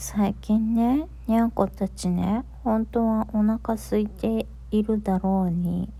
[0.00, 5.90] 最近ねにゃんこたちね本当はお腹空いているだろうに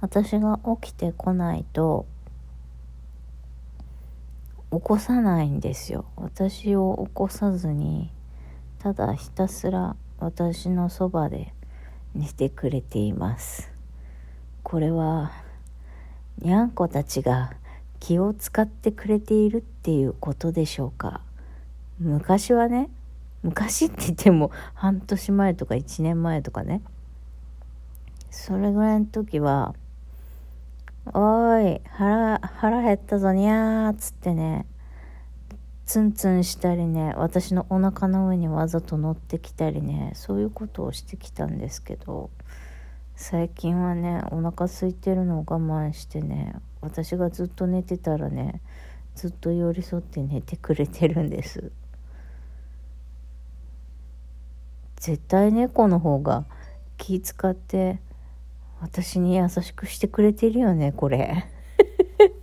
[0.00, 2.04] 私が起きてこないと
[4.72, 6.04] 起こさないんですよ。
[6.16, 8.10] 私を起こさずに
[8.80, 11.54] ただひたすら私のそばで
[12.16, 13.70] 寝てくれています。
[14.64, 15.30] これは
[16.40, 17.52] にゃんこたちが
[18.00, 21.20] 気を使ってくれているっていうことでしょうか。
[22.00, 22.90] 昔はね
[23.42, 26.82] 昔って言っても半年前とか1年前とかね
[28.30, 29.74] それぐらいの時は
[31.06, 34.66] 「おーい腹腹減ったぞにゃー」っつってね
[35.86, 42.30] ツンツンしたりね私のお腹の上にわざと乗ってきたりねそういうことをしてきたんですけど
[43.16, 48.60] 最近はねお腹空いてるのを我慢してね私がずっと寝てたらね
[49.14, 51.72] ずっと寄り添って寝てくれてるんです。
[55.00, 56.44] 絶対猫の方が
[56.96, 58.00] 気使って
[58.80, 61.46] 私に優しくしてくれてるよねこれ。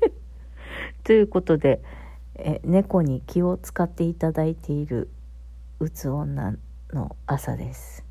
[1.04, 1.82] ということで
[2.36, 5.10] え猫に気を使っていただいている
[5.80, 6.56] うつ女
[6.94, 8.04] の朝です。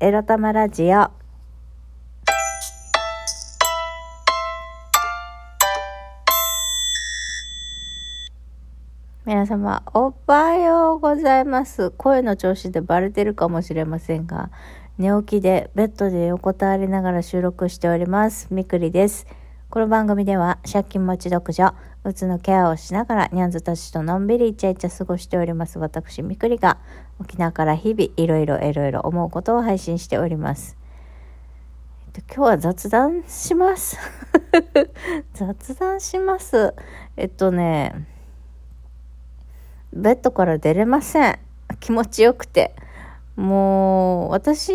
[0.00, 1.10] エロ玉ラジオ
[9.26, 11.90] 皆様、おはようございます。
[11.90, 14.52] 声の調子でバレてるかもしれませんが、
[14.98, 18.46] 寝起きでベッドで横たわりながら収録しております。
[18.52, 19.26] みくりです。
[19.68, 21.74] この番組では、借金持ち独女、
[22.04, 25.80] うつのケアをしながら、ニャンズたちとのんびりイチャイチャ過ごしております。
[25.80, 26.78] 私、みくりが、
[27.18, 30.76] 沖縄から日々、いろいろいろいろ思うことを配信しております。
[32.14, 33.98] えっと、今日は雑談します。
[35.34, 36.76] 雑談します。
[37.16, 38.06] えっとね、
[39.96, 41.38] ベッドから出れません。
[41.80, 42.76] 気持ちよくて。
[43.34, 44.72] もう、私、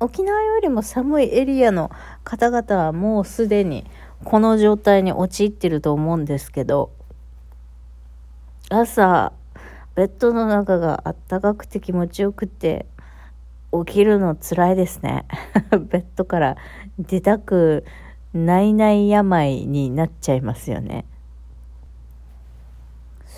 [0.00, 1.90] 沖縄よりも寒いエリアの
[2.24, 3.84] 方々はもうすでに
[4.24, 6.90] この状態に陥ってると思うんですけど、
[8.70, 9.32] 朝、
[9.94, 12.86] ベッドの中があったかくて気持ちよくて、
[13.86, 15.26] 起きるの辛いですね。
[15.70, 16.56] ベッドから
[16.98, 17.84] 出たく
[18.32, 21.04] ないない病になっちゃいますよね。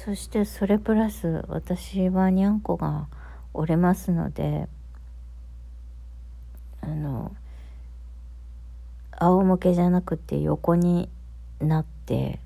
[0.06, 3.08] そしてそれプラス私はにゃんこが
[3.52, 4.68] 折れますので
[6.80, 7.34] あの
[9.10, 11.08] 仰向けじゃなくて横に
[11.58, 12.38] なって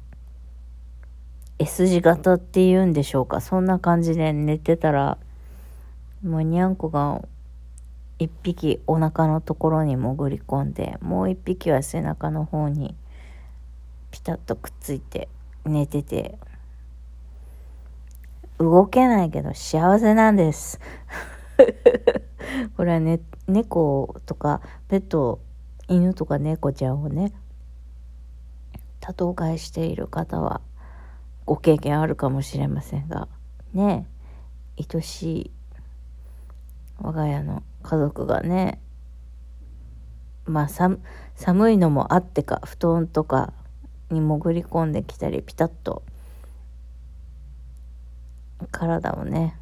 [1.58, 3.42] S 字型っていうんでしょうか。
[3.42, 5.18] そんな感じで寝てたら
[6.24, 7.20] もうにゃんこが
[8.18, 12.94] 一匹お腹のところに潜り込んでもう一匹は背中の方に
[14.12, 15.28] ピタッとくっついて
[15.66, 16.38] 寝てて
[18.60, 20.78] 動けないけど幸せなんです。
[22.76, 25.40] これはね、猫とかペット、
[25.88, 27.32] 犬とか猫ちゃんをね、
[29.00, 30.60] 多頭飼いしている方は
[31.46, 33.28] ご経験あるかもしれませんが、
[33.72, 34.06] ね、
[34.78, 35.50] 愛しい
[36.98, 38.78] 我が家の家族がね、
[40.44, 43.54] まあ寒いのもあってか、布団とか
[44.10, 46.02] に潜り込んできたり、ピタッと
[48.70, 49.56] 体をね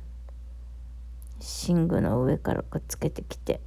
[1.68, 3.60] 寝具の上からくっつけてきて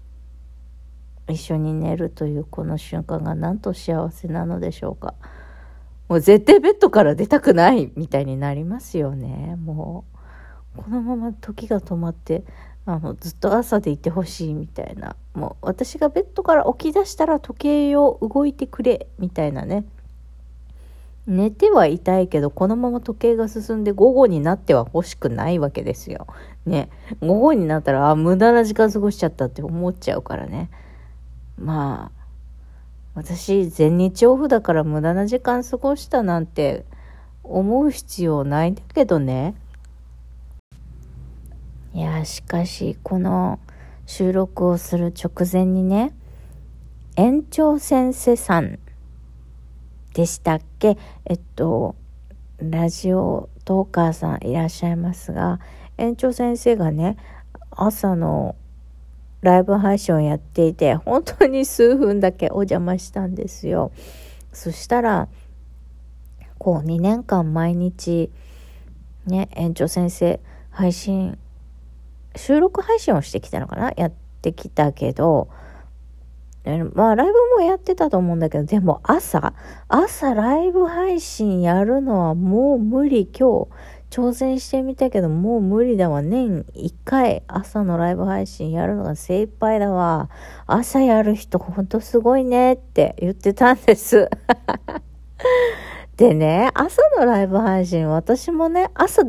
[1.27, 5.13] 一緒に寝るというこの瞬間がなんと幸せなのでしょうか。
[6.09, 9.55] もう絶対ベッドから出たくないみたいになりますよね。
[9.63, 10.03] も
[10.75, 12.43] うこのまま時が止まって
[12.85, 15.15] あのずっと朝でいてほしいみたいな。
[15.33, 19.85] もう私がベッドから起き出したら時計を動いてくれみたいなね。
[21.27, 26.27] 寝てはいたいけど、このまま時計が進んで午後になっては欲しくないわけですよ。
[26.65, 26.89] ね。
[27.21, 30.69] 午後になったら、あ、無駄な時間過ごしちゃったって思っちゃうからね。
[31.57, 32.21] まあ、
[33.13, 36.85] 私、全日オフだから無駄な時間過ごしたなんて
[37.43, 39.55] 思う必要ないんだけどね。
[41.93, 43.59] いや、しかし、この
[44.05, 46.13] 収録をする直前にね、
[47.15, 48.79] 園長先生さん
[50.13, 50.97] でしたっけ？
[51.25, 51.95] えっと、
[52.59, 55.59] ラジオトーカーさんいらっしゃいますが、
[55.97, 57.17] 園長先生がね、
[57.71, 58.55] 朝の
[59.41, 63.91] ライブ配信をやっていて、本当に数分だけお邪魔したんですよ。
[64.51, 65.29] そしたら、
[66.57, 68.29] こう2年間毎日、
[69.25, 71.39] ね、園長先生配信、
[72.35, 73.93] 収録配信をしてきたのかな？
[73.95, 74.11] やっ
[74.41, 75.49] てきたけど、
[76.93, 79.53] まあ、ライブもやってたと思うんだけど、でも朝、
[79.87, 83.27] 朝ライブ配信やるのはもう無理。
[83.27, 83.67] 今日、
[84.11, 86.21] 挑戦してみたけど、もう無理だわ。
[86.21, 90.29] 年1回朝のライブ配信やるのが精一杯だわ。
[90.67, 94.29] 朝やる人ほんとすごいねって言ってたんです。
[96.17, 99.23] でね、朝のライブ配信、私もね、朝、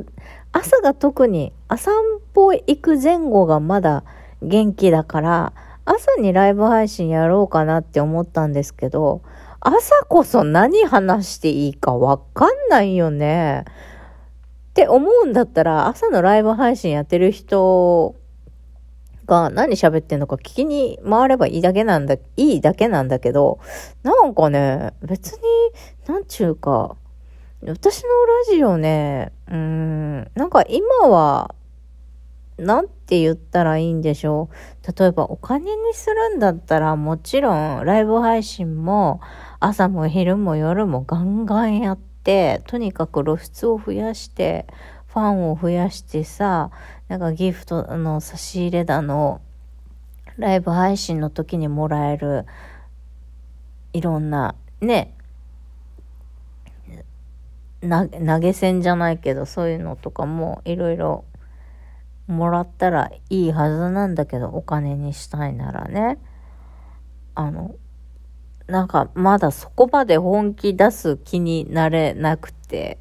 [0.52, 1.94] 朝が特に、朝散
[2.34, 4.05] 歩行く前後がまだ
[4.43, 5.52] 元気だから、
[5.84, 9.23] 朝にライブ配信やろうかなって思ったんですけど、
[9.61, 13.64] 朝こそ何話していいかわかんないよね。
[14.70, 18.14] って思うんだったら、朝のライブ配信やってる人
[19.26, 23.58] が何喋ってんのか聞きに回ればいいだけなんだ、いいだけなんだけど、
[24.02, 25.40] なんかね、別に、
[26.08, 26.96] なんちゅうか、
[27.64, 28.08] 私の
[28.50, 31.55] ラジオね、うーん、なんか今は、
[32.62, 34.49] なんて言ったらいいんでしょ
[34.87, 34.93] う。
[34.99, 39.20] 例えばお金にするんだったらもちろんライブ配信も
[39.61, 44.67] 朝も昼も夜もガンガンやって、とにかく露出を増やして、
[45.09, 46.70] ファンを増やしてさ、
[47.09, 49.41] なんかギフトの差し入れだの、
[50.38, 52.47] ライブ配信の時にもらえる、
[53.93, 55.15] いろんな、ね、
[57.82, 61.25] 投げ銭じゃないけど、そういうのとかもいろいろ
[62.32, 66.19] もらったらいいはずなんだけど、お金にしたいならね。
[67.34, 67.75] あの、
[68.67, 72.99] なんかまだそこまで本気出す気になれなくて、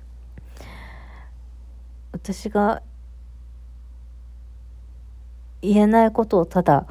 [2.12, 2.82] 私が
[5.62, 6.88] 言えないことをただ、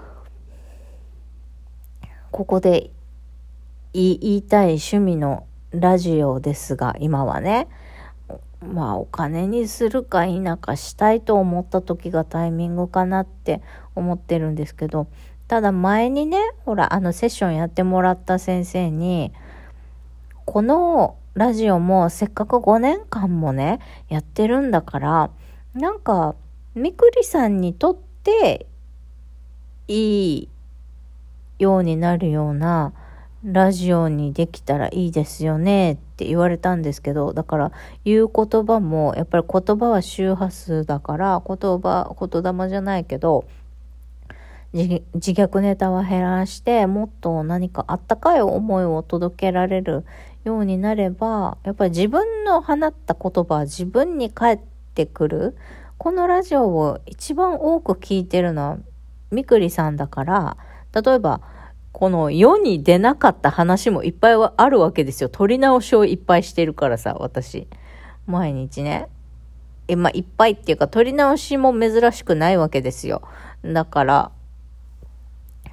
[2.31, 2.91] ここで
[3.93, 7.69] 言いたい趣味のラジオですが、今はね、
[8.61, 13.63] まあお金にするか否かしたいと思った時がタイミングかなって
[13.95, 15.07] 思ってるんですけど、
[15.49, 19.33] ただ前にね、ほら、あのセッションやってもらった先生に、
[20.45, 25.31] このラジオもせっかく5年間もね、やってるんだから、
[25.75, 26.35] なんか、
[26.75, 28.67] みくりさんにとって
[29.89, 30.49] いい
[31.59, 32.93] ようになるような
[33.45, 37.73] ラジオにできたらいいですよねって言われたんですけど、だから
[38.05, 43.47] 言う言葉も、やっぱり言葉は周波数だから、言葉、言霊じゃないけど、
[44.73, 50.05] 自虐ネタは減らして、もっと何かあったかい思いを届けられる
[50.45, 54.61] ようになれば、やっぱり自分の放った言葉は自分に返っ
[54.95, 55.57] てくる。
[55.97, 58.79] このラジオを一番多く聞いてるのは
[59.31, 60.57] みくりさんだから、
[60.95, 61.41] 例えば、
[61.93, 65.29] この世に出なかった話もいっぱいあるわけですよ。
[65.29, 67.67] 撮り直しをいっぱいしてるからさ、私。
[68.27, 69.09] 毎日ね。
[69.89, 73.23] え、まあ、いっぱいっていうか、撮り直しも珍しくないわけですよ。
[73.65, 74.31] だから、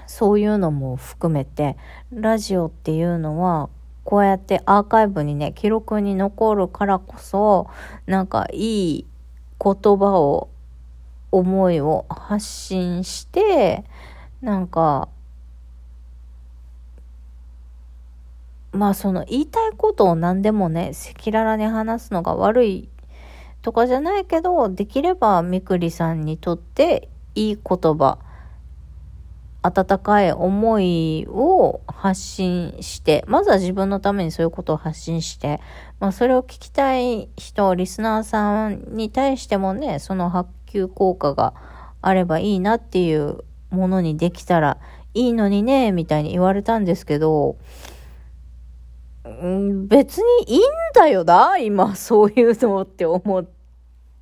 [0.07, 1.77] そういうのも含めて、
[2.11, 3.69] ラジオっていうのは、
[4.03, 7.67] こうやってアーカイブにね、記録に残るからこそ、
[8.07, 9.05] なんかいい
[9.63, 10.49] 言葉を、
[11.29, 13.83] 思いを発信して、
[14.41, 15.09] なんか、
[18.77, 22.89] まあその言いたいことを何でもね、赤裸々に話すのが悪い
[23.61, 27.61] とかじゃないけど、できればみくりさんにとっていい言
[27.97, 28.19] 葉、
[29.63, 35.59] 温かい思いを発信して、まずは自分のためにそういうことを発信して、
[35.99, 41.53] まあそれを聞きたい人、リスナーさんに対してもね、その発給効果が
[42.01, 44.77] あればいいなっていうものにできたら
[45.13, 47.57] いいのにね、みたいに言われたんですけど、
[49.27, 50.61] ん別にいいん
[50.93, 53.45] だよな、今、そういうのって思っ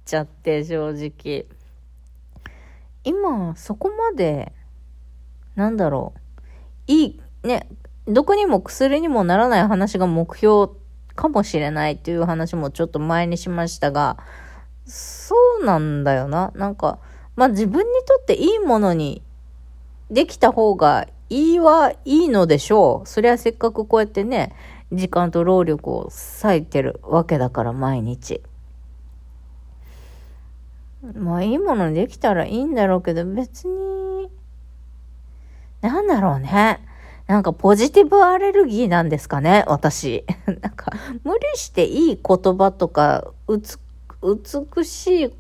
[0.05, 1.45] ちゃって、正直。
[3.03, 4.53] 今、そこまで、
[5.55, 6.19] なんだろう。
[6.87, 7.67] いい、ね、
[8.07, 10.73] どこにも薬にもならない話が目標
[11.15, 14.17] かもしれないっていう話もちょっと前にしましたが、
[14.85, 16.51] そうなんだよな。
[16.55, 16.99] なんか、
[17.35, 19.23] まあ自分にとっていいものに
[20.11, 23.07] できた方がいいはいいのでしょう。
[23.07, 24.53] そりゃせっかくこうやってね、
[24.91, 26.09] 時間と労力を
[26.43, 28.41] 割いてるわけだから毎日。
[31.13, 34.29] まあいいものできたらいいんだろうけど別に、
[35.81, 36.79] なんだろうね。
[37.27, 40.25] なんかポジティブアレルギーなんですかね、私。
[40.45, 40.91] なんか
[41.23, 45.35] 無理していい言葉とか、美しい言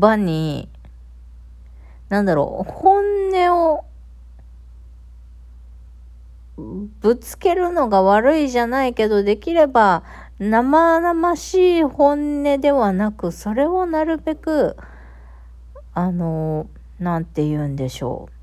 [0.00, 0.68] 葉に、
[2.08, 3.84] なんだろう、本音を
[6.56, 10.02] ぶつけるのが悪いじゃないけど、できれば
[10.38, 14.76] 生々しい本音ではなく、それをなるべく、
[15.94, 16.66] あの、
[16.98, 18.36] なんて言うんでしょう。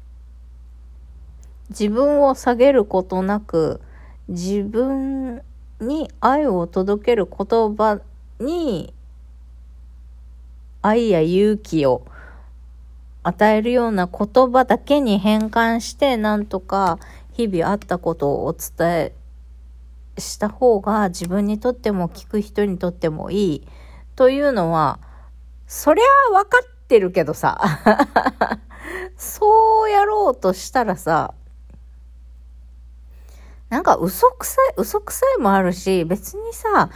[1.70, 3.82] 自分を下げることなく、
[4.28, 5.42] 自分
[5.80, 8.00] に愛を届ける言葉
[8.40, 8.94] に
[10.82, 12.06] 愛や勇気を
[13.24, 17.00] 与えるような言葉だけに変換して、なんとか
[17.34, 19.16] 日々あったことをお伝え
[20.18, 23.68] した方が自分にとっても聞く人にとってもいい
[24.16, 25.00] というのは、
[25.68, 27.60] そりゃ分かってるけどさ、
[29.18, 31.34] そうやろうとしたらさ、
[33.70, 36.92] なんか嘘くさい、嘘くさいもあるし、別にさ、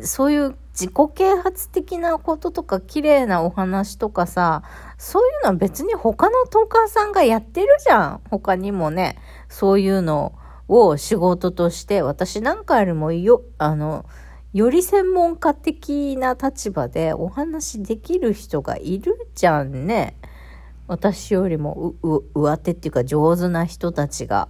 [0.00, 4.62] そういう自己啓発的なこととか綺麗なお話とかさ、
[4.96, 8.20] そういうのは別に他のトーカーさんがやってるじゃん。
[8.30, 9.18] 他にもね、
[9.50, 10.32] そういうの
[10.68, 14.06] を仕事として、私なんかよりもよ、あの、
[14.54, 20.16] より専門家的な立場でお話しできる人がいるじゃんね。
[20.86, 21.94] 私よりも
[22.34, 24.48] 上手っていうか上手な人たちが。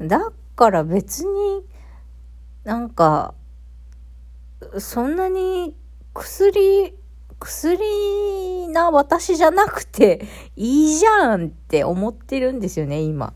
[0.00, 1.62] だから別に
[2.64, 3.34] なんか
[4.78, 5.76] そんなに
[6.14, 6.94] 薬
[7.38, 13.34] 薬な私じゃなくていいじゃんって思ってるんですよね、今。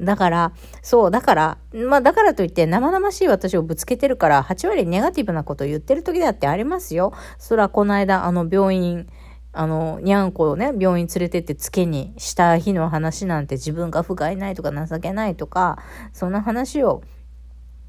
[0.00, 7.12] だから、そう、だから、まあだからといって生々しい私をぶつけてるから、8割ネガティブなことを言ってる時だってありますよ。
[7.38, 9.08] そら、この間、あの病院、
[9.52, 15.78] あの、にゃんこをね、病院連れてってつけにした日の話なんて自分が不甲斐ないとか情けないとか、
[16.12, 17.02] そんな話を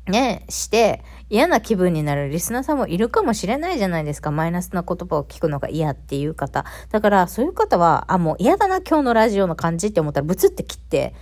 [0.08, 4.30] ね、して嫌な気分になるリスナーさんもいるかもしれないじゃないですか。
[4.30, 6.66] マイナスな言葉を聞くのが嫌っていう方。
[6.92, 11.16] だからそういう方は、あ、もう嫌だな今日のラジオの感じって思ったらブツって切って、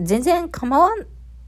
[0.00, 0.90] 全然構わ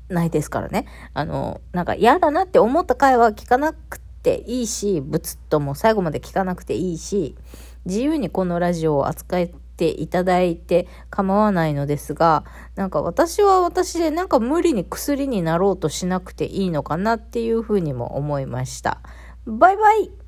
[0.09, 0.87] ないですからね。
[1.15, 7.37] あの、なんか嫌だなって思った会話聞かなくていいし、ブツッとも最後まで聞かなくていいし、
[7.85, 12.45] 自由にこのラジオを扱っていただいて構わないのですが、
[12.77, 19.01] なんか私は私でなんか無理に薬になろうとしなくていいのかなっていうふうにも思いました。
[19.47, 20.22] バイバイ